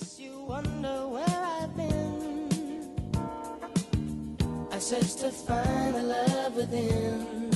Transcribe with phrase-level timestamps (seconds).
[0.00, 2.48] guess you wonder where I've been.
[4.72, 7.50] I searched to find the love within.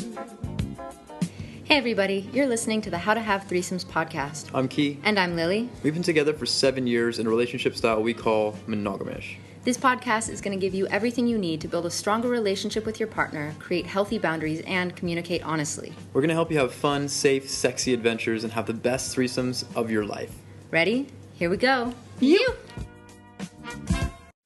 [1.64, 4.50] Hey, everybody, you're listening to the How to Have Threesomes podcast.
[4.52, 5.00] I'm Key.
[5.04, 5.70] And I'm Lily.
[5.82, 9.36] We've been together for seven years in a relationship style we call monogamish.
[9.62, 12.84] This podcast is going to give you everything you need to build a stronger relationship
[12.84, 15.94] with your partner, create healthy boundaries, and communicate honestly.
[16.12, 19.64] We're going to help you have fun, safe, sexy adventures and have the best threesomes
[19.74, 20.34] of your life.
[20.70, 21.06] Ready?
[21.34, 21.92] Here we go.
[22.20, 22.54] You!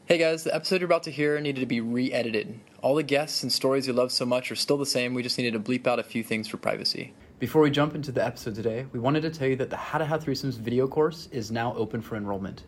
[0.06, 2.58] Hey guys, the episode you're about to hear needed to be re edited.
[2.80, 5.36] All the guests and stories you love so much are still the same, we just
[5.36, 7.12] needed to bleep out a few things for privacy.
[7.38, 9.98] Before we jump into the episode today, we wanted to tell you that the How
[9.98, 12.64] to Have Threesomes video course is now open for enrollment.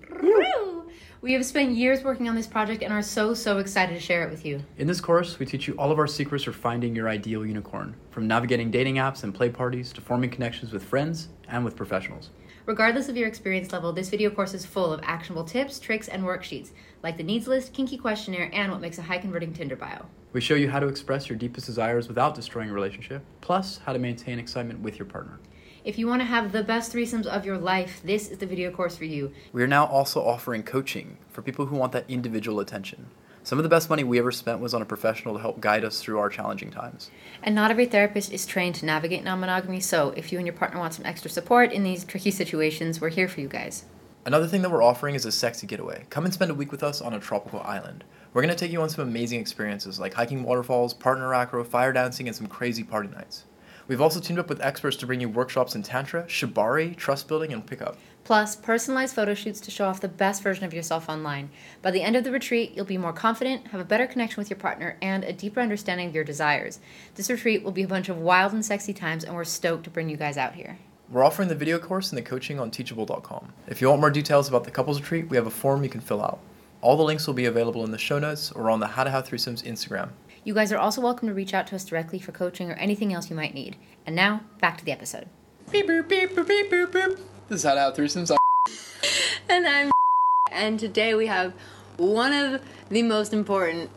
[1.23, 4.27] We have spent years working on this project and are so, so excited to share
[4.27, 4.63] it with you.
[4.77, 7.95] In this course, we teach you all of our secrets for finding your ideal unicorn,
[8.11, 12.30] from navigating dating apps and play parties to forming connections with friends and with professionals.
[12.67, 16.23] Regardless of your experience level, this video course is full of actionable tips, tricks, and
[16.23, 16.71] worksheets,
[17.03, 20.05] like the needs list, kinky questionnaire, and what makes a high converting Tinder bio.
[20.35, 23.95] We show you how to express your deepest desires without destroying a relationship, plus how
[23.95, 25.41] to maintain excitement with your partner.
[25.85, 28.71] If you want to have the best threesomes of your life, this is the video
[28.71, 29.33] course for you.
[29.52, 33.07] We are now also offering coaching for people who want that individual attention.
[33.43, 35.85] Some of the best money we ever spent was on a professional to help guide
[35.85, 37.10] us through our challenging times.
[37.43, 40.55] And not every therapist is trained to navigate non monogamy, so if you and your
[40.55, 43.87] partner want some extra support in these tricky situations, we're here for you guys.
[44.27, 46.05] Another thing that we're offering is a sexy getaway.
[46.11, 48.05] Come and spend a week with us on a tropical island.
[48.35, 51.95] We're going to take you on some amazing experiences like hiking waterfalls, partner acro, fire
[51.95, 53.46] dancing, and some crazy party nights.
[53.88, 57.52] We've also teamed up with experts to bring you workshops in Tantra, Shibari, trust building,
[57.52, 57.96] and pickup.
[58.24, 61.51] Plus, personalized photo shoots to show off the best version of yourself online.
[61.82, 64.50] By the end of the retreat, you'll be more confident, have a better connection with
[64.50, 66.81] your partner, and a deeper understanding of your desires.
[67.15, 69.91] This retreat will be a bunch of wild and sexy times, and we're stoked to
[69.91, 70.78] bring you guys out here.
[71.10, 73.53] We're offering the video course and the coaching on teachable.com.
[73.66, 76.00] If you want more details about the couples retreat, we have a form you can
[76.00, 76.38] fill out.
[76.82, 79.10] All the links will be available in the show notes or on the How to
[79.10, 80.10] Have Threesomes Instagram.
[80.44, 83.12] You guys are also welcome to reach out to us directly for coaching or anything
[83.12, 83.77] else you might need.
[84.06, 85.28] And now, back to the episode.
[85.71, 87.21] Beep, boop, beep, boop, beep, boop, boop.
[87.50, 88.31] This is How to Have Threesomes.
[89.49, 89.91] And I'm
[90.53, 91.53] and today we have
[91.97, 93.91] one of the most important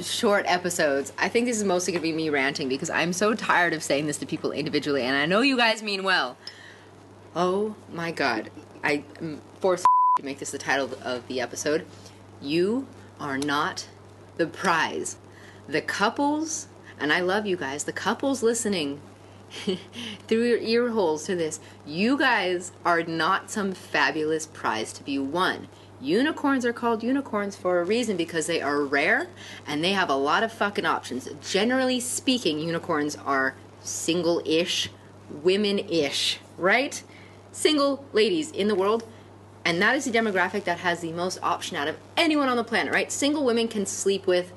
[0.00, 1.12] short episodes.
[1.18, 3.82] I think this is mostly going to be me ranting because I'm so tired of
[3.82, 6.36] saying this to people individually and I know you guys mean well.
[7.34, 8.52] Oh my god.
[8.84, 9.84] I am forced
[10.18, 11.86] to make this the title of the episode.
[12.40, 12.86] You
[13.18, 13.88] are not
[14.36, 15.16] the prize.
[15.66, 16.68] The couples,
[17.00, 19.00] and I love you guys, the couples listening
[20.28, 25.18] through your ear holes to this, you guys are not some fabulous prize to be
[25.18, 25.68] won.
[26.00, 29.28] Unicorns are called unicorns for a reason because they are rare
[29.66, 31.28] and they have a lot of fucking options.
[31.40, 34.90] Generally speaking, unicorns are single ish,
[35.30, 37.02] women ish, right?
[37.52, 39.04] Single ladies in the world.
[39.64, 42.64] And that is the demographic that has the most option out of anyone on the
[42.64, 43.10] planet, right?
[43.10, 44.52] Single women can sleep with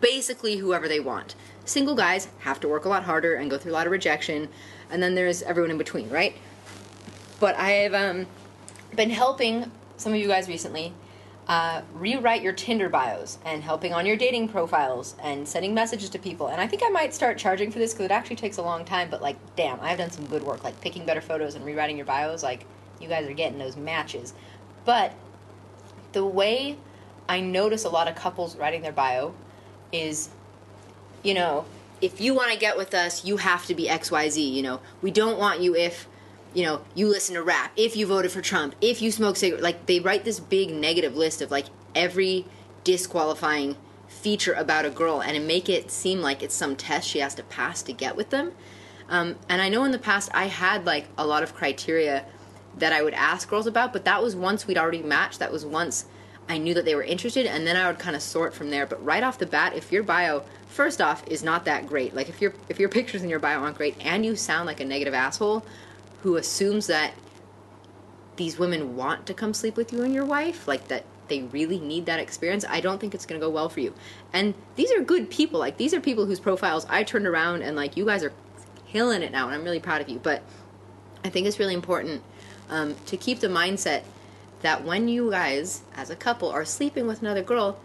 [0.00, 1.34] basically whoever they want.
[1.66, 4.48] Single guys have to work a lot harder and go through a lot of rejection,
[4.90, 6.34] and then there's everyone in between, right?
[7.40, 8.26] But I have um,
[8.94, 10.94] been helping some of you guys recently
[11.48, 16.18] uh, rewrite your Tinder bios and helping on your dating profiles and sending messages to
[16.18, 16.48] people.
[16.48, 18.84] And I think I might start charging for this because it actually takes a long
[18.84, 19.10] time.
[19.10, 22.06] But like, damn, I've done some good work, like picking better photos and rewriting your
[22.06, 22.42] bios.
[22.42, 22.64] Like,
[23.00, 24.34] you guys are getting those matches.
[24.84, 25.14] But
[26.12, 26.78] the way
[27.28, 29.34] I notice a lot of couples writing their bio
[29.92, 30.30] is,
[31.26, 31.64] you know,
[32.00, 34.52] if you want to get with us, you have to be XYZ.
[34.52, 36.06] You know, we don't want you if,
[36.54, 39.64] you know, you listen to rap, if you voted for Trump, if you smoke cigarettes.
[39.64, 42.46] Like, they write this big negative list of like every
[42.84, 43.76] disqualifying
[44.06, 47.42] feature about a girl and make it seem like it's some test she has to
[47.42, 48.52] pass to get with them.
[49.08, 52.24] Um, and I know in the past I had like a lot of criteria
[52.76, 55.38] that I would ask girls about, but that was once we'd already matched.
[55.38, 56.06] That was once
[56.48, 58.86] I knew that they were interested, and then I would kind of sort from there.
[58.86, 60.44] But right off the bat, if your bio,
[60.76, 63.60] first off, is not that great, like if your if your pictures in your bio
[63.60, 65.64] aren't great, and you sound like a negative asshole
[66.22, 67.14] who assumes that
[68.36, 71.80] these women want to come sleep with you and your wife, like that they really
[71.80, 73.94] need that experience, I don't think it's going to go well for you.
[74.32, 75.58] And these are good people.
[75.58, 78.32] Like these are people whose profiles I turned around and like you guys are
[78.88, 80.18] killing it now, and I'm really proud of you.
[80.18, 80.42] But
[81.24, 82.22] I think it's really important
[82.68, 84.02] um, to keep the mindset
[84.62, 87.78] that when you guys, as a couple, are sleeping with another girl,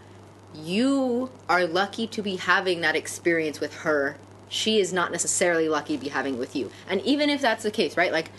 [0.53, 4.17] you are lucky to be having that experience with her.
[4.49, 6.69] She is not necessarily lucky to be having it with you.
[6.89, 8.11] And even if that's the case, right?
[8.11, 8.31] Like,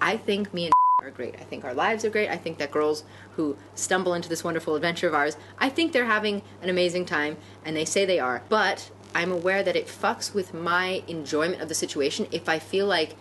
[0.00, 0.72] I think me and
[1.02, 1.34] are great.
[1.40, 2.28] I think our lives are great.
[2.28, 3.04] I think that girls
[3.36, 7.36] who stumble into this wonderful adventure of ours, I think they're having an amazing time,
[7.64, 8.42] and they say they are.
[8.48, 12.86] But I'm aware that it fucks with my enjoyment of the situation if I feel
[12.86, 13.16] like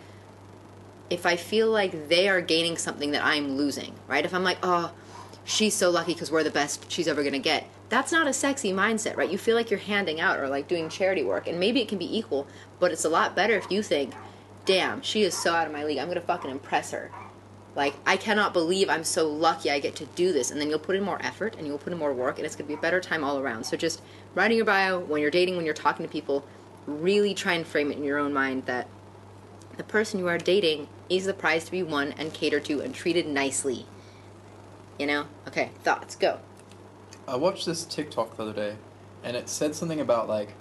[1.10, 4.26] if I feel like they are gaining something that I'm losing, right?
[4.26, 4.92] If I'm like, oh,
[5.46, 7.66] she's so lucky because we're the best she's ever gonna get.
[7.88, 9.30] That's not a sexy mindset, right?
[9.30, 12.00] You feel like you're handing out or like doing charity work, and maybe it can
[12.00, 12.48] be equal,
[12.80, 14.14] but it's a lot better if you think,
[14.66, 16.00] damn, she is so out of my league.
[16.00, 17.12] I'm gonna fucking impress her.
[17.76, 20.50] Like, I cannot believe I'm so lucky I get to do this.
[20.50, 22.56] And then you'll put in more effort and you'll put in more work, and it's
[22.56, 23.66] gonna be a better time all around.
[23.66, 24.02] So just
[24.34, 26.46] writing your bio, when you're dating, when you're talking to people,
[26.88, 28.88] really try and frame it in your own mind that
[29.78, 32.96] the person you are dating is the prize to be won and catered to and
[32.96, 33.86] treated nicely.
[35.00, 35.26] You know?
[35.48, 36.40] Okay, thoughts, go.
[37.28, 38.76] I watched this TikTok the other day,
[39.24, 40.54] and it said something about like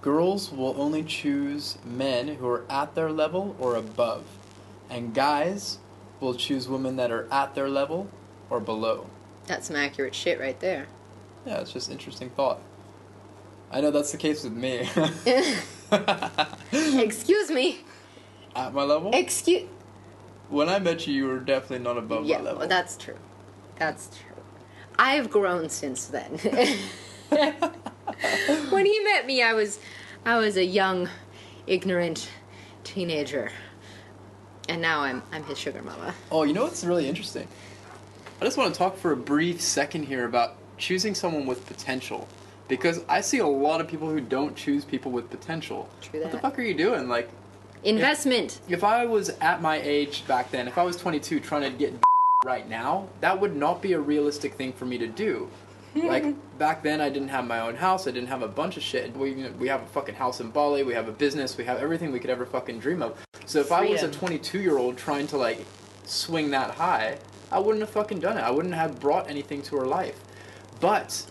[0.00, 4.24] girls will only choose men who are at their level or above,
[4.90, 5.78] and guys
[6.20, 8.08] will choose women that are at their level
[8.50, 9.06] or below.
[9.46, 10.86] That's some accurate shit right there.
[11.46, 12.60] Yeah, it's just interesting thought.
[13.70, 14.88] I know that's the case with me.
[17.02, 17.80] Excuse me.
[18.56, 19.10] at my level?
[19.14, 19.68] Excuse.
[20.48, 22.58] when I met you, you were definitely not above Yeah, my level.
[22.60, 23.16] well, that's true.
[23.78, 24.42] That's true.
[24.98, 26.38] I've grown since then.
[28.70, 29.78] when he met me, I was,
[30.24, 31.08] I was a young,
[31.66, 32.28] ignorant
[32.84, 33.50] teenager,
[34.68, 36.14] and now I'm I'm his sugar mama.
[36.32, 37.46] Oh, you know what's really interesting?
[38.40, 42.28] I just want to talk for a brief second here about choosing someone with potential.
[42.68, 45.88] Because I see a lot of people who don't choose people with potential.
[46.02, 47.08] True What the fuck are you doing?
[47.08, 47.30] Like,
[47.82, 48.60] Investment.
[48.68, 51.94] if I was at my age back then, if I was 22 trying to get
[52.44, 55.50] right now, that would not be a realistic thing for me to do.
[55.94, 56.06] Hmm.
[56.06, 58.06] Like back then, I didn't have my own house.
[58.06, 59.16] I didn't have a bunch of shit.
[59.16, 60.82] We we have a fucking house in Bali.
[60.82, 61.56] We have a business.
[61.56, 63.26] We have everything we could ever fucking dream of.
[63.46, 65.64] So if I was a 22 year old trying to like
[66.04, 67.18] swing that high,
[67.50, 68.42] I wouldn't have fucking done it.
[68.42, 70.20] I wouldn't have brought anything to her life.
[70.80, 71.26] But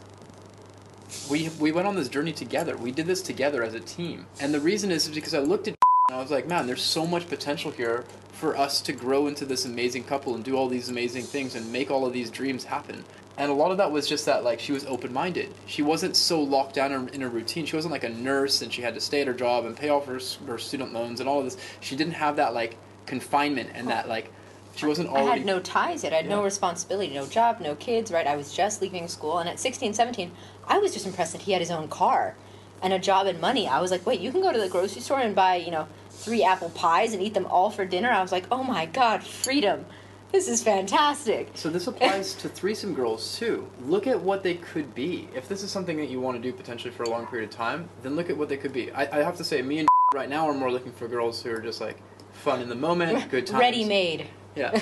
[1.30, 2.76] we we went on this journey together.
[2.76, 4.26] We did this together as a team.
[4.42, 5.76] And the reason is because I looked at
[6.10, 8.04] and I was like, man, there's so much potential here
[8.38, 11.72] for us to grow into this amazing couple and do all these amazing things and
[11.72, 13.04] make all of these dreams happen.
[13.36, 15.54] And a lot of that was just that, like, she was open minded.
[15.66, 17.66] She wasn't so locked down in, a routine.
[17.66, 19.90] She wasn't like a nurse and she had to stay at her job and pay
[19.90, 21.58] off her, her student loans and all of this.
[21.80, 24.32] She didn't have that, like, confinement and that, like,
[24.76, 26.14] she wasn't I had no ties yet.
[26.14, 28.28] I had no responsibility, no job, no kids, right?
[28.28, 29.40] I was just leaving school.
[29.40, 30.32] And at 16, 17,
[30.68, 32.36] I was just impressed that he had his own car
[32.84, 33.68] and a job and money.
[33.68, 35.88] I was like, wait, you can go to the grocery store and buy, you know,
[36.28, 38.12] three apple pies and eat them all for dinner.
[38.12, 39.86] I was like, oh my God, freedom.
[40.34, 41.52] This is fantastic.
[41.54, 43.66] So this applies to threesome girls too.
[43.86, 45.30] Look at what they could be.
[45.34, 47.56] If this is something that you want to do potentially for a long period of
[47.56, 48.92] time, then look at what they could be.
[48.92, 51.52] I, I have to say, me and right now are more looking for girls who
[51.52, 52.02] are just like
[52.34, 53.62] fun in the moment, good times.
[53.62, 54.28] Ready made.
[54.54, 54.78] Yeah.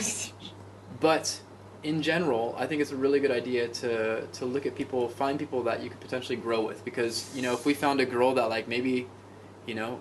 [1.00, 1.40] But
[1.84, 5.38] in general, I think it's a really good idea to to look at people, find
[5.38, 6.84] people that you could potentially grow with.
[6.84, 9.08] Because you know, if we found a girl that like maybe,
[9.68, 10.00] you know,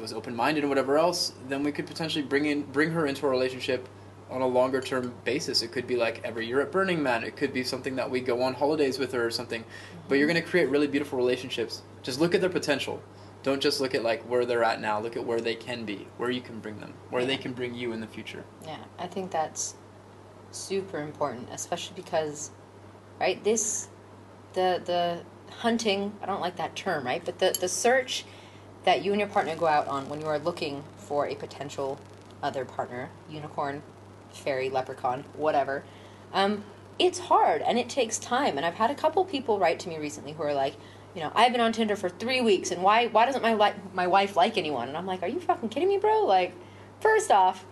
[0.00, 3.26] was open minded and whatever else, then we could potentially bring in bring her into
[3.26, 3.88] a relationship
[4.30, 5.62] on a longer term basis.
[5.62, 7.24] It could be like every year at Burning Man.
[7.24, 9.64] It could be something that we go on holidays with her or something.
[10.08, 11.82] But you're gonna create really beautiful relationships.
[12.02, 13.02] Just look at their potential.
[13.42, 15.00] Don't just look at like where they're at now.
[15.00, 17.74] Look at where they can be, where you can bring them, where they can bring
[17.74, 18.44] you in the future.
[18.64, 19.76] Yeah, I think that's
[20.50, 22.50] super important, especially because,
[23.20, 23.88] right, this,
[24.54, 25.22] the the
[25.54, 26.12] hunting.
[26.20, 27.24] I don't like that term, right?
[27.24, 28.24] But the the search
[28.86, 31.98] that you and your partner go out on when you are looking for a potential
[32.42, 33.82] other partner, unicorn,
[34.32, 35.84] fairy, leprechaun, whatever.
[36.32, 36.64] Um,
[36.98, 38.56] it's hard and it takes time.
[38.56, 40.76] And I've had a couple people write to me recently who are like,
[41.14, 43.80] you know, I've been on Tinder for three weeks, and why why doesn't my li-
[43.94, 44.88] my wife like anyone?
[44.88, 46.24] And I'm like, are you fucking kidding me, bro?
[46.24, 46.54] Like,
[47.00, 47.64] first off,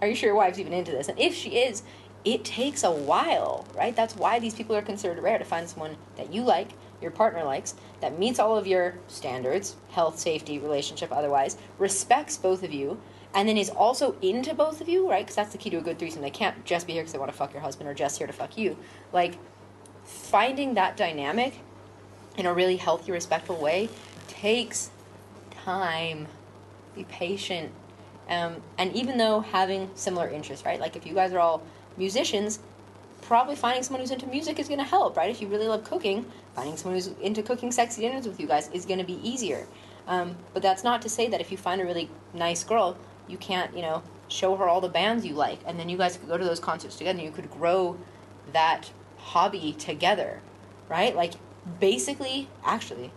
[0.00, 1.08] are you sure your wife's even into this?
[1.08, 1.82] And if she is,
[2.24, 3.94] it takes a while, right?
[3.94, 6.70] That's why these people are considered rare to find someone that you like,
[7.02, 12.62] your partner likes, that meets all of your standards, health, safety, relationship, otherwise, respects both
[12.62, 13.00] of you,
[13.34, 15.24] and then is also into both of you, right?
[15.24, 16.22] Because that's the key to a good threesome.
[16.22, 18.26] They can't just be here because they want to fuck your husband or just here
[18.26, 18.76] to fuck you.
[19.12, 19.36] Like,
[20.04, 21.54] finding that dynamic
[22.36, 23.88] in a really healthy, respectful way
[24.28, 24.90] takes
[25.50, 26.26] time.
[26.94, 27.70] Be patient.
[28.28, 30.80] Um, and even though having similar interests, right?
[30.80, 31.62] Like if you guys are all
[31.96, 32.60] musicians,
[33.22, 35.30] probably finding someone who's into music is going to help, right?
[35.30, 38.68] If you really love cooking, finding someone who's into cooking sexy dinners with you guys
[38.72, 39.66] is going to be easier.
[40.06, 42.96] Um, but that's not to say that if you find a really nice girl,
[43.28, 46.16] you can't, you know, show her all the bands you like, and then you guys
[46.16, 47.18] could go to those concerts together.
[47.18, 47.96] and You could grow
[48.52, 50.40] that hobby together,
[50.88, 51.14] right?
[51.14, 51.34] Like
[51.78, 53.12] basically, actually,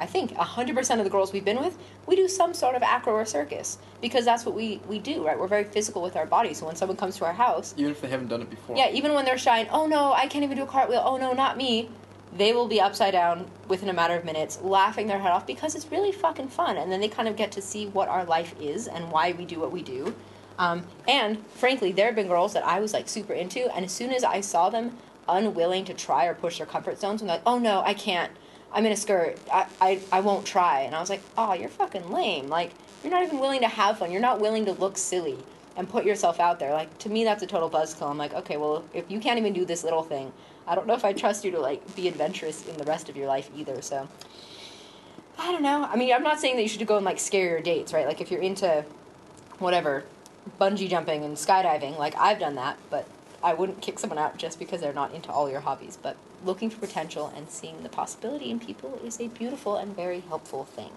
[0.00, 1.76] I think 100% of the girls we've been with,
[2.06, 5.38] we do some sort of acro or circus because that's what we, we do, right?
[5.38, 6.58] We're very physical with our bodies.
[6.58, 8.76] So when someone comes to our house, Even if they haven't done it before.
[8.76, 11.16] yeah, even when they're shy and, oh no, I can't even do a cartwheel, oh
[11.16, 11.88] no, not me,
[12.36, 15.74] they will be upside down within a matter of minutes, laughing their head off because
[15.74, 16.76] it's really fucking fun.
[16.76, 19.44] And then they kind of get to see what our life is and why we
[19.44, 20.14] do what we do.
[20.58, 23.92] Um, and frankly, there have been girls that I was like super into, and as
[23.92, 24.96] soon as I saw them
[25.28, 28.32] unwilling to try or push their comfort zones, I'm like, oh no, I can't.
[28.72, 29.38] I'm in a skirt.
[29.52, 30.82] I, I, I won't try.
[30.82, 32.48] And I was like, oh, you're fucking lame.
[32.48, 32.72] Like,
[33.02, 34.10] you're not even willing to have fun.
[34.10, 35.38] You're not willing to look silly
[35.76, 36.72] and put yourself out there.
[36.72, 38.10] Like, to me, that's a total buzzkill.
[38.10, 40.32] I'm like, okay, well, if you can't even do this little thing,
[40.66, 43.16] I don't know if I trust you to, like, be adventurous in the rest of
[43.16, 43.80] your life either.
[43.80, 44.08] So,
[45.38, 45.84] I don't know.
[45.84, 48.06] I mean, I'm not saying that you should go and, like, scare your dates, right?
[48.06, 48.84] Like, if you're into
[49.60, 50.04] whatever,
[50.60, 53.06] bungee jumping and skydiving, like, I've done that, but
[53.42, 55.98] I wouldn't kick someone out just because they're not into all your hobbies.
[56.00, 60.20] But looking for potential and seeing the possibility in people is a beautiful and very
[60.20, 60.90] helpful thing.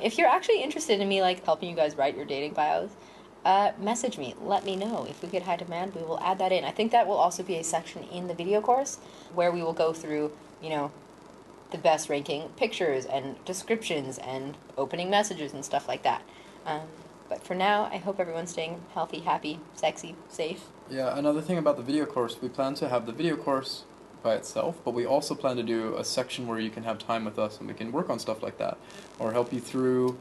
[0.00, 2.90] If you're actually interested in me like helping you guys write your dating bios,
[3.44, 4.34] uh, message me.
[4.40, 5.06] Let me know.
[5.08, 6.64] If we get high demand, we will add that in.
[6.64, 8.98] I think that will also be a section in the video course
[9.34, 10.92] where we will go through, you know,
[11.70, 16.22] the best ranking pictures and descriptions and opening messages and stuff like that.
[16.66, 16.82] Um,
[17.28, 20.66] but for now, I hope everyone's staying healthy, happy, sexy, safe.
[20.92, 23.84] Yeah, another thing about the video course, we plan to have the video course
[24.22, 27.24] by itself, but we also plan to do a section where you can have time
[27.24, 28.76] with us and we can work on stuff like that
[29.18, 30.18] or help you through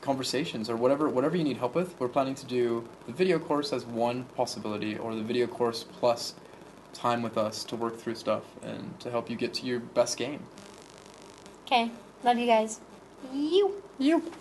[0.00, 1.94] conversations or whatever whatever you need help with.
[2.00, 6.34] We're planning to do the video course as one possibility or the video course plus
[6.92, 10.16] time with us to work through stuff and to help you get to your best
[10.16, 10.42] game.
[11.64, 11.92] Okay,
[12.24, 12.80] love you guys.
[13.32, 13.80] You.
[14.00, 14.32] You.